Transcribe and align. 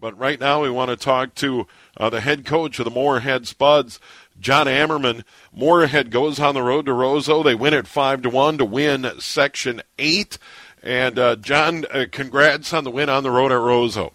But 0.00 0.18
right 0.18 0.40
now, 0.40 0.62
we 0.62 0.70
want 0.70 0.90
to 0.90 0.96
talk 0.96 1.34
to 1.36 1.66
uh, 1.96 2.08
the 2.08 2.22
head 2.22 2.46
coach 2.46 2.78
of 2.78 2.86
the 2.86 2.90
Moorhead 2.90 3.46
Spuds, 3.46 4.00
John 4.40 4.66
Ammerman. 4.66 5.24
Moorhead 5.54 6.10
goes 6.10 6.40
on 6.40 6.54
the 6.54 6.62
road 6.62 6.86
to 6.86 6.92
Roseau. 6.92 7.44
They 7.44 7.54
win 7.54 7.74
at 7.74 7.86
five 7.86 8.22
to 8.22 8.30
one 8.30 8.56
to 8.58 8.64
win 8.64 9.06
Section 9.18 9.82
Eight. 9.98 10.38
And 10.82 11.18
uh, 11.18 11.36
John, 11.36 11.84
uh, 11.92 12.06
congrats 12.10 12.72
on 12.72 12.84
the 12.84 12.90
win 12.90 13.10
on 13.10 13.22
the 13.22 13.30
road 13.30 13.52
at 13.52 13.58
Roseau. 13.58 14.12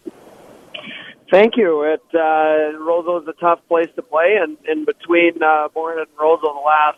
Thank 1.29 1.57
you. 1.57 1.83
It 1.83 2.01
uh, 2.13 2.77
Roseau 2.79 3.21
is 3.21 3.27
a 3.27 3.33
tough 3.33 3.59
place 3.67 3.89
to 3.95 4.01
play, 4.01 4.37
and 4.41 4.57
in 4.67 4.85
between 4.85 5.43
uh, 5.43 5.67
Moorhead 5.75 6.07
and 6.07 6.17
Roseau, 6.17 6.53
the 6.53 6.63
last 6.65 6.97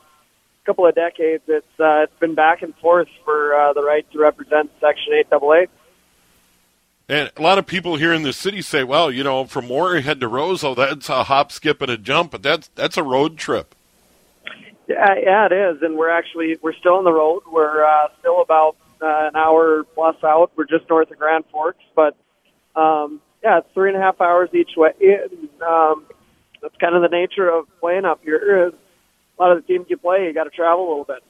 couple 0.66 0.86
of 0.86 0.96
decades, 0.96 1.44
it's 1.48 1.66
uh, 1.80 2.04
it's 2.04 2.20
been 2.20 2.36
back 2.36 2.62
and 2.62 2.76
forth 2.76 3.08
for 3.26 3.54
uh, 3.54 3.74
the 3.74 3.84
right 3.84 4.10
to 4.12 4.20
represent 4.20 4.72
Section 4.80 5.14
Eight 5.14 5.28
AA. 5.32 5.66
And 7.10 7.32
a 7.38 7.42
lot 7.42 7.58
of 7.58 7.66
people 7.66 7.96
here 7.96 8.14
in 8.14 8.24
the 8.24 8.34
city 8.34 8.62
say, 8.62 8.84
"Well, 8.84 9.10
you 9.10 9.24
know, 9.24 9.46
from 9.46 9.68
Moorhead 9.68 10.20
to 10.20 10.28
Roseau, 10.28 10.76
that's 10.76 11.08
a 11.08 11.24
hop, 11.24 11.54
skip, 11.54 11.82
and 11.82 11.90
a 11.90 11.98
jump," 11.98 12.32
but 12.32 12.44
that's 12.44 12.70
that's 12.76 12.98
a 12.98 13.04
road 13.04 13.38
trip. 13.38 13.74
Yeah, 14.88 15.16
yeah, 15.22 15.46
it 15.46 15.54
is, 15.54 15.82
and 15.82 15.98
we're 15.98 16.10
actually 16.10 16.58
we're 16.62 16.74
still 16.74 16.96
on 16.96 17.06
the 17.06 17.14
road. 17.14 17.44
We're 17.50 17.86
uh, 17.86 18.08
still 18.20 18.42
about 18.42 18.76
uh, 19.02 19.30
an 19.30 19.36
hour 19.36 19.84
plus 19.96 20.16
out. 20.24 20.52
We're 20.58 20.66
just 20.66 20.90
north 20.90 21.10
of 21.10 21.18
Grand 21.18 21.46
Forks, 21.52 21.84
but 21.96 22.18
um, 22.76 23.22
yeah, 23.42 23.60
it's 23.60 23.68
three 23.74 23.90
and 23.90 23.98
a 23.98 24.02
half 24.02 24.20
hours 24.20 24.50
each 24.54 24.72
way. 24.76 24.92
And, 25.00 25.50
um, 25.62 26.06
that's 26.62 26.76
kind 26.78 26.96
of 26.96 27.02
the 27.02 27.10
nature 27.10 27.50
of 27.50 27.68
playing 27.80 28.06
up 28.06 28.22
here. 28.24 28.68
A 28.68 29.42
lot 29.42 29.56
of 29.56 29.62
the 29.62 29.68
teams 29.68 29.86
you 29.90 29.98
play, 29.98 30.26
you 30.26 30.34
got 30.34 30.46
to 30.46 30.50
travel 30.50 30.88
a 30.88 30.90
little 30.90 31.06
bit. 31.06 31.24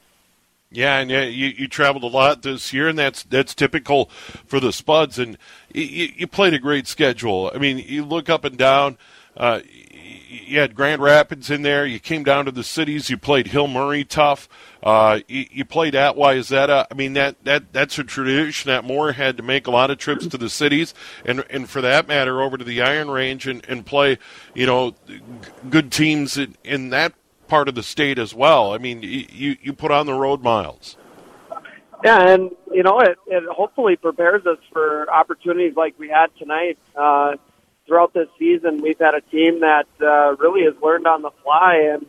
Yeah, 0.70 0.98
and 0.98 1.10
yeah, 1.10 1.24
you, 1.24 1.46
you 1.46 1.66
traveled 1.66 2.04
a 2.04 2.08
lot 2.08 2.42
this 2.42 2.74
year, 2.74 2.88
and 2.88 2.98
that's 2.98 3.22
that's 3.22 3.54
typical 3.54 4.06
for 4.46 4.60
the 4.60 4.72
Spuds. 4.72 5.18
And 5.18 5.38
you, 5.72 6.10
you 6.14 6.26
played 6.26 6.52
a 6.52 6.58
great 6.58 6.86
schedule. 6.86 7.50
I 7.54 7.58
mean, 7.58 7.78
you 7.78 8.04
look 8.04 8.28
up 8.28 8.44
and 8.44 8.58
down. 8.58 8.98
Uh, 9.34 9.60
you 10.28 10.58
had 10.58 10.74
Grand 10.74 11.00
Rapids 11.00 11.50
in 11.50 11.62
there. 11.62 11.86
You 11.86 11.98
came 11.98 12.22
down 12.22 12.44
to 12.44 12.50
the 12.50 12.64
cities. 12.64 13.08
You 13.08 13.16
played 13.16 13.46
Hill 13.46 13.66
Murray 13.66 14.04
tough. 14.04 14.46
Uh, 14.82 15.20
you, 15.26 15.46
you 15.50 15.64
played 15.64 15.94
at 15.94 16.16
Wayzata. 16.16 16.86
I 16.90 16.94
mean 16.94 17.14
that 17.14 17.42
that 17.44 17.72
that's 17.72 17.98
a 17.98 18.04
tradition 18.04 18.68
that 18.68 18.84
Moorhead 18.84 19.38
to 19.38 19.42
make 19.42 19.66
a 19.66 19.70
lot 19.70 19.90
of 19.90 19.96
trips 19.96 20.26
to 20.26 20.36
the 20.36 20.50
cities, 20.50 20.92
and 21.24 21.44
and 21.48 21.68
for 21.68 21.80
that 21.80 22.08
matter, 22.08 22.42
over 22.42 22.58
to 22.58 22.64
the 22.64 22.82
Iron 22.82 23.10
Range 23.10 23.46
and, 23.46 23.64
and 23.68 23.86
play, 23.86 24.18
you 24.54 24.66
know, 24.66 24.94
good 25.70 25.90
teams 25.90 26.36
in, 26.36 26.56
in 26.62 26.90
that 26.90 27.14
part 27.48 27.68
of 27.68 27.74
the 27.74 27.82
state 27.82 28.18
as 28.18 28.34
well. 28.34 28.72
I 28.72 28.78
mean, 28.78 29.02
you 29.02 29.56
you 29.60 29.72
put 29.72 29.90
on 29.90 30.06
the 30.06 30.14
road 30.14 30.42
miles. 30.42 30.96
Yeah, 32.04 32.28
and 32.28 32.50
you 32.72 32.82
know 32.82 33.00
it 33.00 33.18
it 33.26 33.42
hopefully 33.50 33.96
prepares 33.96 34.46
us 34.46 34.58
for 34.72 35.10
opportunities 35.10 35.74
like 35.76 35.98
we 35.98 36.08
had 36.08 36.28
tonight. 36.38 36.78
Uh, 36.94 37.32
throughout 37.86 38.12
this 38.12 38.28
season, 38.38 38.82
we've 38.82 38.98
had 38.98 39.14
a 39.14 39.20
team 39.22 39.60
that 39.60 39.86
uh, 40.00 40.36
really 40.36 40.64
has 40.64 40.74
learned 40.82 41.06
on 41.06 41.22
the 41.22 41.30
fly, 41.42 41.94
and 41.94 42.06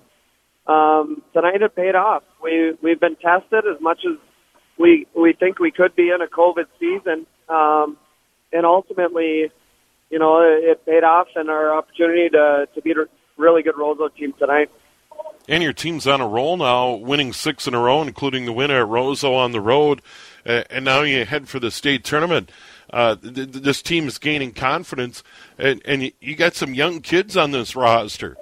um, 0.67 1.23
tonight 1.33 1.61
it 1.61 1.75
paid 1.75 1.95
off. 1.95 2.23
We 2.43 2.77
we've 2.83 2.99
been 2.99 3.15
tested 3.15 3.63
as 3.65 3.81
much 3.81 4.01
as 4.05 4.17
we 4.77 5.07
we 5.15 5.33
think 5.33 5.57
we 5.57 5.71
could 5.71 5.95
be 5.95 6.09
in 6.09 6.21
a 6.21 6.27
COVID 6.27 6.65
season, 6.79 7.25
um, 7.47 7.97
and 8.53 8.65
ultimately, 8.65 9.51
you 10.11 10.19
know, 10.19 10.41
it, 10.41 10.63
it 10.65 10.85
paid 10.85 11.03
off 11.03 11.27
and 11.35 11.49
our 11.49 11.73
opportunity 11.75 12.29
to 12.29 12.67
to 12.75 12.81
beat 12.81 12.97
a 12.97 13.07
really 13.37 13.63
good 13.63 13.75
Roseau 13.75 14.13
team 14.15 14.33
tonight. 14.37 14.69
And 15.49 15.63
your 15.63 15.73
team's 15.73 16.05
on 16.05 16.21
a 16.21 16.27
roll 16.27 16.57
now, 16.57 16.93
winning 16.93 17.33
six 17.33 17.67
in 17.67 17.73
a 17.73 17.79
row, 17.79 18.03
including 18.03 18.45
the 18.45 18.53
winner 18.53 18.83
at 18.83 18.87
Roseau 18.87 19.33
on 19.33 19.51
the 19.51 19.59
road. 19.59 19.99
Uh, 20.45 20.61
and 20.69 20.85
now 20.85 21.01
you 21.01 21.25
head 21.25 21.49
for 21.49 21.59
the 21.59 21.71
state 21.71 22.03
tournament. 22.03 22.51
Uh, 22.93 23.15
th- 23.15 23.33
th- 23.33 23.47
this 23.47 23.81
team 23.81 24.07
is 24.07 24.19
gaining 24.19 24.51
confidence, 24.51 25.23
and, 25.57 25.81
and 25.85 26.11
you 26.21 26.35
got 26.35 26.53
some 26.53 26.75
young 26.75 27.01
kids 27.01 27.35
on 27.35 27.49
this 27.49 27.75
roster. 27.75 28.37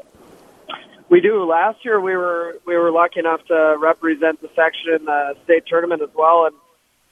We 1.10 1.22
do. 1.22 1.46
Last 1.46 1.86
year, 1.86 2.02
we 2.02 2.18
were 2.18 2.58
we 2.66 2.76
were 2.76 2.92
lucky 2.92 3.22
enough 3.22 3.46
to 3.46 3.78
represent 3.80 4.42
the 4.42 4.50
section 4.54 4.94
in 5.00 5.06
the 5.06 5.38
state 5.46 5.64
tournament 5.66 6.02
as 6.02 6.10
well, 6.14 6.46
and 6.46 6.56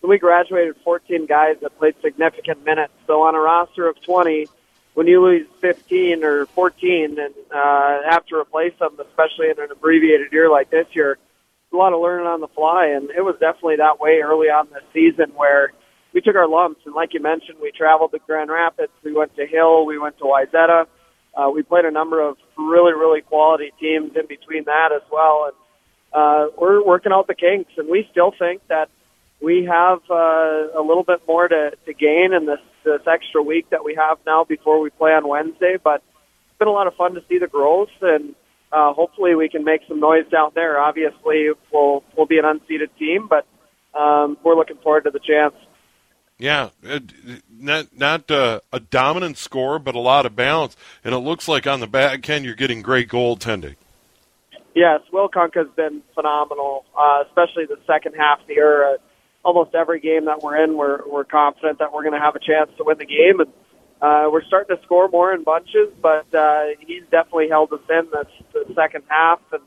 we 0.01 0.17
graduated 0.17 0.75
14 0.83 1.25
guys 1.25 1.55
that 1.61 1.77
played 1.79 1.95
significant 2.01 2.65
minutes. 2.65 2.91
So 3.07 3.21
on 3.21 3.33
a 3.35 3.39
roster 3.39 3.87
of 3.87 4.01
20, 4.01 4.47
when 4.95 5.07
you 5.07 5.21
lose 5.21 5.45
15 5.61 6.23
or 6.23 6.45
14 6.47 7.19
and 7.19 7.33
uh, 7.53 8.09
have 8.09 8.25
to 8.27 8.35
replace 8.35 8.73
them, 8.79 8.97
especially 8.99 9.49
in 9.49 9.59
an 9.59 9.69
abbreviated 9.71 10.31
year 10.31 10.49
like 10.49 10.71
this 10.71 10.87
year, 10.93 11.17
a 11.71 11.75
lot 11.75 11.93
of 11.93 12.01
learning 12.01 12.25
on 12.25 12.39
the 12.39 12.47
fly, 12.47 12.87
and 12.87 13.09
it 13.11 13.21
was 13.21 13.35
definitely 13.39 13.75
that 13.75 13.99
way 13.99 14.21
early 14.23 14.47
on 14.47 14.67
this 14.71 14.83
season 14.93 15.31
where 15.35 15.73
we 16.13 16.21
took 16.21 16.35
our 16.35 16.47
lumps. 16.47 16.79
And 16.85 16.95
like 16.95 17.13
you 17.13 17.21
mentioned, 17.21 17.57
we 17.61 17.71
traveled 17.71 18.11
to 18.11 18.19
Grand 18.19 18.49
Rapids, 18.49 18.93
we 19.03 19.13
went 19.13 19.35
to 19.35 19.45
Hill, 19.45 19.85
we 19.85 19.99
went 19.99 20.17
to 20.19 20.23
Wayzata. 20.23 20.85
Uh, 21.35 21.49
we 21.49 21.63
played 21.63 21.83
a 21.83 21.91
number 21.91 22.21
of 22.21 22.37
really, 22.57 22.93
really 22.93 23.19
quality 23.19 23.73
teams 23.77 24.15
in 24.15 24.25
between 24.25 24.63
that 24.63 24.91
as 24.95 25.01
well, 25.11 25.51
and 25.51 25.55
uh, 26.13 26.49
we're 26.57 26.81
working 26.81 27.11
out 27.11 27.27
the 27.27 27.35
kinks. 27.35 27.73
And 27.77 27.89
we 27.89 28.07
still 28.09 28.31
think 28.39 28.65
that 28.69 28.89
we 29.41 29.65
have 29.65 29.99
uh, 30.09 30.79
a 30.79 30.81
little 30.81 31.03
bit 31.03 31.21
more 31.27 31.45
to, 31.49 31.73
to 31.85 31.93
gain 31.93 32.31
in 32.31 32.45
this 32.45 32.61
this 32.85 33.01
extra 33.07 33.41
week 33.41 33.69
that 33.71 33.83
we 33.83 33.95
have 33.95 34.17
now 34.25 34.43
before 34.43 34.79
we 34.79 34.89
play 34.89 35.11
on 35.11 35.27
Wednesday. 35.27 35.77
But 35.83 36.03
it's 36.49 36.59
been 36.59 36.67
a 36.67 36.71
lot 36.71 36.87
of 36.87 36.95
fun 36.95 37.15
to 37.15 37.23
see 37.27 37.37
the 37.37 37.47
growth, 37.47 37.89
and 38.01 38.35
uh, 38.71 38.93
hopefully 38.93 39.35
we 39.35 39.49
can 39.49 39.63
make 39.63 39.81
some 39.87 39.99
noise 39.99 40.27
down 40.31 40.51
there. 40.55 40.79
Obviously, 40.79 41.49
we'll 41.73 42.03
we'll 42.15 42.27
be 42.27 42.37
an 42.37 42.45
unseeded 42.45 42.89
team, 42.97 43.27
but 43.27 43.45
um, 43.97 44.37
we're 44.43 44.55
looking 44.55 44.77
forward 44.77 45.03
to 45.05 45.11
the 45.11 45.19
chance. 45.19 45.55
Yeah, 46.37 46.69
not 47.49 47.97
not 47.97 48.29
uh, 48.29 48.59
a 48.73 48.79
dominant 48.79 49.37
score, 49.37 49.79
but 49.79 49.95
a 49.95 49.99
lot 49.99 50.25
of 50.25 50.35
balance, 50.35 50.75
and 51.03 51.13
it 51.13 51.19
looks 51.19 51.47
like 51.47 51.65
on 51.65 51.79
the 51.79 51.87
back 51.87 52.29
end 52.29 52.45
you're 52.45 52.55
getting 52.55 52.81
great 52.81 53.07
goaltending. 53.07 53.75
Yes, 54.75 54.99
Wilkunk 55.13 55.55
has 55.55 55.67
been 55.77 56.01
phenomenal, 56.13 56.83
uh, 56.97 57.23
especially 57.25 57.65
the 57.65 57.79
second 57.87 58.15
half 58.17 58.41
of 58.41 58.47
the 58.47 58.55
year. 58.55 58.97
Uh, 59.45 59.49
almost 59.49 59.75
every 59.75 59.99
game 59.99 60.25
that 60.25 60.41
we're 60.41 60.63
in, 60.63 60.77
we're 60.77 61.07
we're 61.07 61.23
confident 61.23 61.79
that 61.79 61.93
we're 61.93 62.03
going 62.03 62.13
to 62.13 62.19
have 62.19 62.35
a 62.35 62.39
chance 62.39 62.69
to 62.77 62.83
win 62.83 62.97
the 62.97 63.05
game, 63.05 63.39
and 63.39 63.49
uh, 64.01 64.29
we're 64.31 64.43
starting 64.43 64.75
to 64.75 64.83
score 64.83 65.07
more 65.07 65.33
in 65.33 65.43
bunches. 65.43 65.93
But 66.01 66.33
uh, 66.33 66.65
he's 66.79 67.03
definitely 67.11 67.49
held 67.49 67.71
us 67.73 67.81
in 67.89 68.07
the, 68.11 68.25
the 68.53 68.73
second 68.73 69.03
half 69.07 69.39
and 69.51 69.61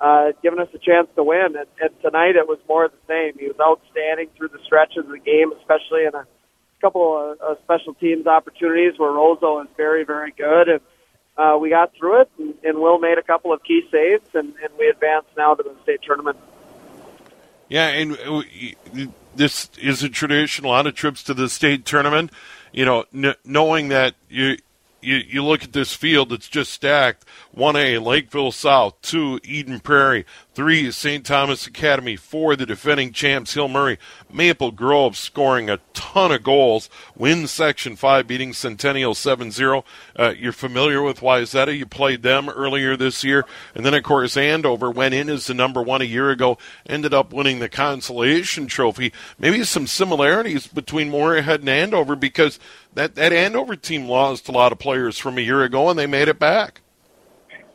uh, 0.00 0.32
given 0.42 0.58
us 0.60 0.68
a 0.74 0.78
chance 0.78 1.08
to 1.16 1.22
win. 1.22 1.56
And, 1.56 1.66
and 1.80 1.90
tonight 2.02 2.36
it 2.36 2.46
was 2.46 2.58
more 2.68 2.84
of 2.84 2.92
the 2.92 3.04
same. 3.06 3.38
He 3.38 3.46
was 3.46 3.56
outstanding 3.60 4.28
through 4.36 4.48
the 4.48 4.60
stretches 4.64 5.04
of 5.04 5.10
the 5.10 5.18
game, 5.18 5.52
especially 5.52 6.04
in 6.04 6.14
a 6.14 6.26
couple 6.80 7.16
of, 7.16 7.40
of 7.40 7.58
special 7.64 7.94
teams 7.94 8.26
opportunities 8.26 8.98
where 8.98 9.10
Roseau 9.10 9.62
is 9.62 9.68
very, 9.76 10.04
very 10.04 10.32
good, 10.32 10.68
and 10.68 10.80
uh, 11.36 11.58
we 11.58 11.70
got 11.70 11.94
through 11.94 12.22
it. 12.22 12.30
And, 12.38 12.54
and 12.64 12.78
Will 12.78 12.98
made 12.98 13.18
a 13.18 13.22
couple 13.22 13.52
of 13.52 13.62
key 13.62 13.82
saves, 13.90 14.28
and, 14.34 14.54
and 14.62 14.70
we 14.78 14.88
advanced 14.88 15.30
now 15.36 15.54
to 15.54 15.62
the 15.62 15.74
state 15.82 16.00
tournament. 16.02 16.38
Yeah, 17.68 17.88
and 17.88 18.18
uh, 18.26 18.42
this 19.34 19.68
is 19.78 20.02
a 20.02 20.08
tradition. 20.08 20.64
A 20.64 20.68
lot 20.68 20.86
of 20.86 20.94
trips 20.94 21.22
to 21.24 21.34
the 21.34 21.48
state 21.48 21.84
tournament. 21.84 22.30
You 22.72 22.84
know, 22.84 23.04
n- 23.14 23.34
knowing 23.44 23.88
that 23.88 24.14
you 24.28 24.58
you, 25.00 25.16
you 25.16 25.44
look 25.44 25.62
at 25.62 25.72
this 25.72 25.94
field, 25.94 26.32
it's 26.32 26.48
just 26.48 26.72
stacked. 26.72 27.24
1A, 27.56 28.04
Lakeville 28.04 28.52
South. 28.52 29.00
2, 29.02 29.40
Eden 29.44 29.80
Prairie. 29.80 30.24
3, 30.54 30.90
St. 30.90 31.24
Thomas 31.24 31.66
Academy. 31.66 32.16
4, 32.16 32.56
the 32.56 32.66
defending 32.66 33.12
champs, 33.12 33.54
Hill 33.54 33.68
Murray. 33.68 33.98
Maple 34.32 34.72
Grove 34.72 35.16
scoring 35.16 35.70
a 35.70 35.78
ton 35.94 36.32
of 36.32 36.42
goals. 36.42 36.90
Win 37.16 37.46
Section 37.46 37.94
5, 37.94 38.26
beating 38.26 38.52
Centennial 38.52 39.14
7 39.14 39.52
0. 39.52 39.84
Uh, 40.16 40.34
you're 40.36 40.52
familiar 40.52 41.02
with 41.02 41.20
Wayzata. 41.20 41.76
You 41.76 41.86
played 41.86 42.22
them 42.22 42.48
earlier 42.48 42.96
this 42.96 43.22
year. 43.22 43.44
And 43.74 43.86
then, 43.86 43.94
of 43.94 44.02
course, 44.02 44.36
Andover 44.36 44.90
went 44.90 45.14
in 45.14 45.28
as 45.28 45.46
the 45.46 45.54
number 45.54 45.80
one 45.80 46.02
a 46.02 46.06
year 46.06 46.30
ago, 46.30 46.58
ended 46.86 47.14
up 47.14 47.32
winning 47.32 47.60
the 47.60 47.68
consolation 47.68 48.66
trophy. 48.66 49.12
Maybe 49.38 49.62
some 49.62 49.86
similarities 49.86 50.66
between 50.66 51.10
Moorhead 51.10 51.60
and 51.60 51.68
Andover 51.68 52.16
because 52.16 52.58
that 52.94 53.14
that 53.14 53.32
Andover 53.32 53.76
team 53.76 54.08
lost 54.08 54.48
a 54.48 54.52
lot 54.52 54.72
of 54.72 54.78
players 54.78 55.18
from 55.18 55.38
a 55.38 55.40
year 55.40 55.62
ago, 55.62 55.88
and 55.88 55.98
they 55.98 56.06
made 56.06 56.28
it 56.28 56.38
back. 56.38 56.80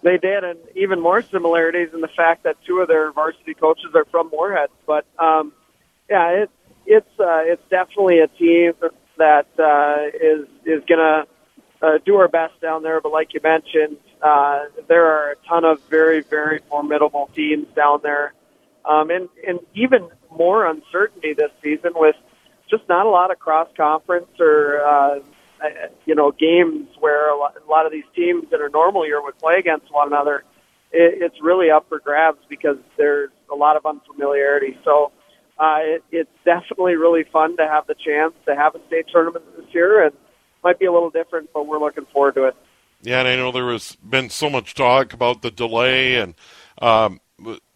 They 0.04 0.18
did, 0.18 0.44
and 0.44 0.60
even 0.76 1.00
more 1.00 1.22
similarities 1.22 1.90
in 1.94 2.02
the 2.02 2.10
fact 2.10 2.44
that 2.44 2.58
two 2.66 2.80
of 2.80 2.90
their 2.90 3.12
varsity 3.14 3.54
coaches 3.54 3.92
are 3.96 4.06
from 4.06 4.30
Moorhead. 4.32 4.70
But 4.86 5.06
um, 5.18 5.54
yeah, 6.10 6.44
it, 6.44 6.50
it's 6.86 7.20
uh, 7.20 7.44
it's 7.46 7.62
definitely 7.70 8.20
a 8.20 8.28
team 8.28 8.74
that 9.18 9.48
uh, 9.58 10.08
is 10.14 10.48
is 10.66 10.84
gonna 10.90 11.26
uh, 11.82 12.00
do 12.06 12.18
our 12.18 12.28
best 12.28 12.60
down 12.60 12.84
there. 12.84 13.00
But 13.00 13.14
like 13.14 13.34
you 13.34 13.40
mentioned, 13.42 13.98
uh, 14.22 14.66
there 14.90 15.06
are 15.06 15.32
a 15.32 15.36
ton 15.48 15.64
of 15.64 15.82
very 15.84 16.22
very 16.22 16.60
formidable 16.70 17.30
teams 17.34 17.68
down 17.74 18.02
there, 18.04 18.34
um, 18.84 19.10
and 19.10 19.30
and 19.48 19.60
even 19.74 20.10
more 20.30 20.66
uncertainty 20.66 21.34
this 21.34 21.52
season 21.62 21.94
with 21.96 22.16
just 22.70 22.88
not 22.90 23.06
a 23.06 23.10
lot 23.10 23.32
of 23.32 23.40
cross 23.40 23.68
conference 23.76 24.30
or 24.40 24.82
uh, 24.82 25.20
you 26.06 26.16
know 26.16 26.32
games 26.32 26.88
where 27.00 27.32
a 27.32 27.38
lot, 27.38 27.86
of 27.86 27.92
these 27.92 28.04
teams 28.16 28.46
in 28.52 28.62
a 28.62 28.70
normal 28.70 29.06
year 29.06 29.22
would 29.22 29.38
play 29.38 29.56
against 29.60 29.92
one 29.92 30.08
another. 30.08 30.44
It, 30.92 31.22
it's 31.22 31.36
really 31.42 31.70
up 31.70 31.88
for 31.90 32.00
grabs 32.00 32.40
because 32.50 32.78
there's 32.98 33.30
a 33.52 33.56
lot 33.56 33.78
of 33.78 33.86
unfamiliarity. 33.86 34.78
So 34.84 35.12
uh, 35.58 35.80
it, 35.82 36.04
it's 36.12 36.30
definitely 36.46 36.96
really 36.96 37.24
fun 37.32 37.58
to 37.58 37.68
have 37.68 37.88
the 37.88 37.96
chance 37.96 38.34
to 38.46 38.56
have 38.56 38.76
a 38.76 38.86
state 38.88 39.06
tournament 39.12 39.46
this 39.58 39.74
year, 39.74 40.04
and 40.04 40.16
might 40.64 40.80
be 40.80 40.86
a 40.86 40.94
little 40.94 41.10
different, 41.10 41.50
but 41.54 41.68
we're 41.68 41.80
looking 41.80 42.06
forward 42.14 42.36
to 42.36 42.46
it. 42.46 42.56
Yeah, 43.02 43.20
and 43.20 43.28
I 43.28 43.36
know 43.36 43.52
there 43.52 43.72
has 43.72 43.98
been 43.98 44.30
so 44.30 44.50
much 44.50 44.74
talk 44.74 45.14
about 45.14 45.42
the 45.42 45.52
delay 45.52 46.16
and. 46.16 46.36
Um, 46.82 47.20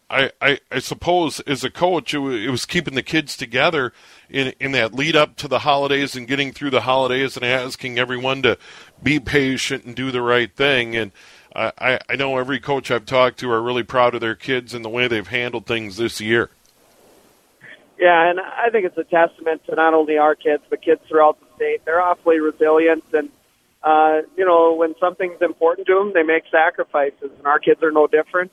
I, 0.09 0.31
I, 0.41 0.59
I 0.71 0.79
suppose 0.79 1.41
as 1.41 1.63
a 1.63 1.69
coach, 1.69 2.13
it, 2.13 2.17
w- 2.17 2.47
it 2.47 2.49
was 2.49 2.65
keeping 2.65 2.95
the 2.95 3.03
kids 3.03 3.35
together 3.35 3.91
in 4.29 4.53
in 4.59 4.71
that 4.71 4.93
lead 4.93 5.15
up 5.15 5.35
to 5.37 5.47
the 5.47 5.59
holidays 5.59 6.15
and 6.15 6.27
getting 6.27 6.53
through 6.53 6.69
the 6.69 6.81
holidays 6.81 7.35
and 7.35 7.45
asking 7.45 7.99
everyone 7.99 8.41
to 8.43 8.57
be 9.03 9.19
patient 9.19 9.83
and 9.83 9.95
do 9.95 10.11
the 10.11 10.21
right 10.21 10.55
thing. 10.55 10.95
And 10.95 11.11
I, 11.53 11.99
I 12.07 12.15
know 12.15 12.37
every 12.37 12.59
coach 12.59 12.91
I've 12.91 13.05
talked 13.05 13.39
to 13.39 13.51
are 13.51 13.61
really 13.61 13.83
proud 13.83 14.13
of 14.15 14.21
their 14.21 14.35
kids 14.35 14.73
and 14.73 14.85
the 14.85 14.89
way 14.89 15.07
they've 15.07 15.27
handled 15.27 15.65
things 15.65 15.97
this 15.97 16.21
year. 16.21 16.51
Yeah, 17.97 18.29
and 18.29 18.39
I 18.39 18.69
think 18.69 18.85
it's 18.85 18.97
a 18.97 19.03
testament 19.03 19.65
to 19.65 19.75
not 19.75 19.93
only 19.93 20.19
our 20.19 20.35
kids 20.35 20.63
but 20.69 20.81
kids 20.81 21.01
throughout 21.09 21.39
the 21.39 21.47
state. 21.55 21.83
They're 21.83 22.01
awfully 22.01 22.39
resilient, 22.39 23.03
and 23.11 23.29
uh, 23.83 24.21
you 24.37 24.45
know 24.45 24.75
when 24.75 24.95
something's 24.99 25.41
important 25.41 25.87
to 25.87 25.95
them, 25.95 26.13
they 26.13 26.23
make 26.23 26.43
sacrifices, 26.49 27.31
and 27.37 27.45
our 27.45 27.59
kids 27.59 27.83
are 27.83 27.91
no 27.91 28.07
different 28.07 28.51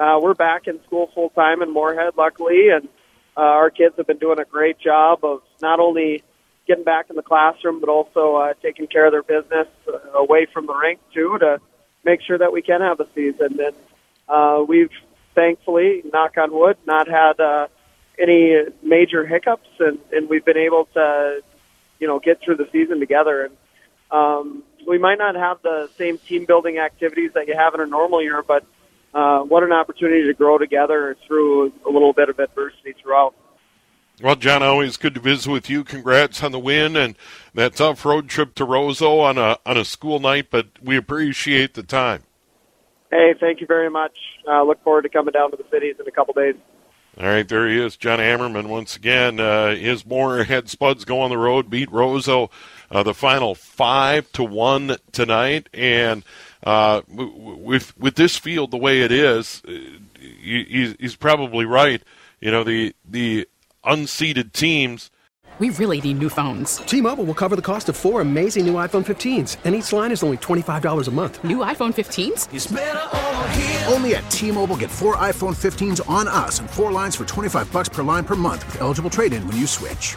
uh, 0.00 0.18
we're 0.20 0.34
back 0.34 0.66
in 0.66 0.82
school 0.84 1.10
full 1.14 1.28
time 1.30 1.62
in 1.62 1.72
Moorhead, 1.72 2.14
luckily, 2.16 2.70
and 2.70 2.88
uh, 3.36 3.40
our 3.40 3.70
kids 3.70 3.94
have 3.98 4.06
been 4.06 4.18
doing 4.18 4.40
a 4.40 4.44
great 4.44 4.78
job 4.78 5.24
of 5.24 5.42
not 5.60 5.78
only 5.78 6.22
getting 6.66 6.84
back 6.84 7.10
in 7.10 7.16
the 7.16 7.22
classroom, 7.22 7.80
but 7.80 7.88
also 7.88 8.36
uh, 8.36 8.54
taking 8.62 8.86
care 8.86 9.06
of 9.06 9.12
their 9.12 9.22
business 9.22 9.68
uh, 9.86 10.18
away 10.18 10.46
from 10.52 10.66
the 10.66 10.74
rink 10.74 11.00
too, 11.12 11.36
to 11.38 11.60
make 12.04 12.20
sure 12.22 12.38
that 12.38 12.52
we 12.52 12.62
can 12.62 12.80
have 12.80 12.98
a 12.98 13.06
season. 13.14 13.60
And 13.60 13.76
uh, 14.28 14.64
we've 14.66 14.90
thankfully, 15.34 16.02
knock 16.12 16.36
on 16.36 16.52
wood, 16.52 16.76
not 16.86 17.08
had 17.08 17.38
uh, 17.40 17.68
any 18.18 18.54
major 18.82 19.26
hiccups, 19.26 19.68
and, 19.78 19.98
and 20.12 20.28
we've 20.28 20.44
been 20.44 20.56
able 20.56 20.86
to, 20.94 21.42
you 21.98 22.06
know, 22.06 22.18
get 22.18 22.40
through 22.42 22.56
the 22.56 22.68
season 22.72 23.00
together. 23.00 23.44
And 23.44 23.56
um, 24.10 24.62
we 24.86 24.98
might 24.98 25.18
not 25.18 25.34
have 25.36 25.62
the 25.62 25.88
same 25.96 26.18
team 26.18 26.44
building 26.44 26.78
activities 26.78 27.32
that 27.34 27.46
you 27.48 27.54
have 27.56 27.74
in 27.74 27.80
a 27.80 27.86
normal 27.86 28.22
year, 28.22 28.42
but 28.42 28.64
uh, 29.14 29.40
what 29.40 29.62
an 29.62 29.72
opportunity 29.72 30.26
to 30.26 30.34
grow 30.34 30.58
together 30.58 31.16
through 31.26 31.72
a 31.86 31.90
little 31.90 32.12
bit 32.12 32.28
of 32.28 32.38
adversity 32.38 32.94
throughout. 33.02 33.34
Well, 34.22 34.36
John, 34.36 34.62
always 34.62 34.98
good 34.98 35.14
to 35.14 35.20
visit 35.20 35.50
with 35.50 35.70
you. 35.70 35.82
Congrats 35.82 36.42
on 36.42 36.52
the 36.52 36.58
win 36.58 36.94
and 36.94 37.16
that 37.54 37.76
tough 37.76 38.04
road 38.04 38.28
trip 38.28 38.54
to 38.56 38.66
Roseau 38.66 39.20
on 39.20 39.38
a 39.38 39.56
on 39.64 39.78
a 39.78 39.84
school 39.84 40.20
night, 40.20 40.48
but 40.50 40.66
we 40.82 40.96
appreciate 40.96 41.72
the 41.72 41.82
time. 41.82 42.24
Hey, 43.10 43.34
thank 43.40 43.60
you 43.60 43.66
very 43.66 43.90
much. 43.90 44.12
Uh, 44.46 44.62
look 44.62 44.82
forward 44.84 45.02
to 45.02 45.08
coming 45.08 45.32
down 45.32 45.50
to 45.50 45.56
the 45.56 45.64
cities 45.70 45.96
in 45.98 46.06
a 46.06 46.10
couple 46.10 46.34
days. 46.34 46.54
All 47.18 47.26
right, 47.26 47.48
there 47.48 47.68
he 47.68 47.78
is, 47.78 47.96
John 47.96 48.20
Ammerman 48.20 48.68
once 48.68 48.94
again. 48.94 49.40
Uh, 49.40 49.74
his 49.74 50.06
Moorhead 50.06 50.68
Spuds 50.68 51.04
go 51.04 51.20
on 51.20 51.30
the 51.30 51.38
road, 51.38 51.68
beat 51.68 51.90
Roseau, 51.90 52.50
uh, 52.90 53.02
the 53.02 53.14
final 53.14 53.56
five 53.56 54.30
to 54.32 54.44
one 54.44 54.96
tonight, 55.10 55.68
and 55.74 56.22
uh, 56.64 57.02
with 57.08 57.96
with 57.98 58.16
this 58.16 58.36
field 58.36 58.70
the 58.70 58.76
way 58.76 59.02
it 59.02 59.12
is, 59.12 59.62
uh, 59.66 59.72
he's, 60.18 60.94
he's 60.98 61.16
probably 61.16 61.64
right. 61.64 62.02
You 62.40 62.50
know, 62.50 62.64
the 62.64 62.94
the 63.08 63.48
unseeded 63.84 64.52
teams. 64.52 65.10
We 65.58 65.70
really 65.70 66.00
need 66.00 66.18
new 66.18 66.30
phones. 66.30 66.78
T-Mobile 66.78 67.24
will 67.24 67.34
cover 67.34 67.54
the 67.54 67.60
cost 67.60 67.90
of 67.90 67.96
four 67.96 68.22
amazing 68.22 68.64
new 68.64 68.74
iPhone 68.74 69.04
15s, 69.04 69.58
and 69.64 69.74
each 69.74 69.92
line 69.92 70.10
is 70.10 70.22
only 70.22 70.38
twenty 70.38 70.62
five 70.62 70.82
dollars 70.82 71.08
a 71.08 71.10
month. 71.10 71.42
New 71.44 71.58
iPhone 71.58 71.92
15s? 71.92 73.92
Only 73.92 74.14
at 74.14 74.30
T-Mobile, 74.30 74.76
get 74.76 74.90
four 74.90 75.16
iPhone 75.16 75.54
15s 75.54 76.08
on 76.08 76.28
us, 76.28 76.60
and 76.60 76.70
four 76.70 76.92
lines 76.92 77.14
for 77.16 77.24
twenty 77.26 77.48
five 77.50 77.70
bucks 77.72 77.88
per 77.88 78.02
line 78.02 78.24
per 78.24 78.36
month 78.36 78.64
with 78.66 78.80
eligible 78.80 79.10
trade-in 79.10 79.46
when 79.46 79.56
you 79.56 79.66
switch. 79.66 80.16